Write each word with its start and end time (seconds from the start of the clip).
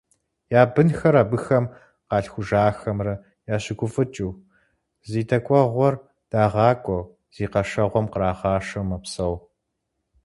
Я 0.59 0.61
бынхэмрэ 0.73 1.19
абыхэм 1.23 1.65
къалъхужахэмрэ 2.07 3.13
ящыгуфӀыкӀыу, 3.55 4.31
зи 5.09 5.21
дэкӀуэгъуэр 5.29 5.95
дагъакӀуэу, 6.29 7.03
зи 7.35 7.45
къэшэгъуэм 7.51 8.05
кърагъашэу 8.11 8.87
мэпсэу. 8.89 9.35